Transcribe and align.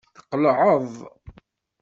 Tqelɛeḍ. 0.17 0.91